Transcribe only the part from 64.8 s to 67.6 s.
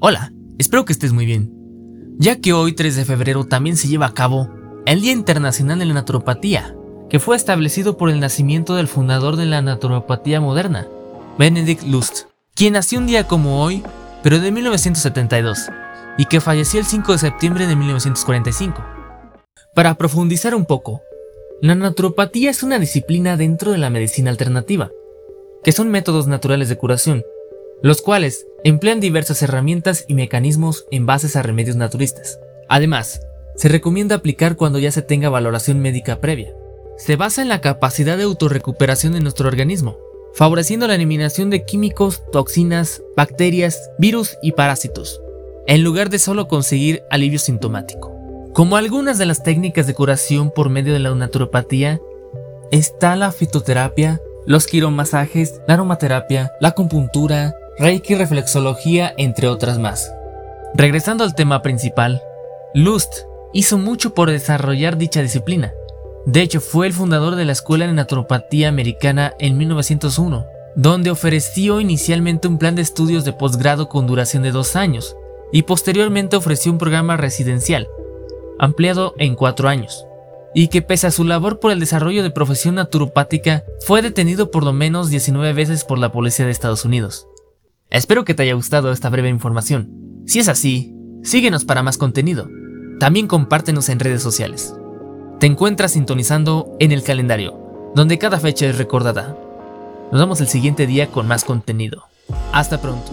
dicha disciplina. De hecho, fue el fundador de la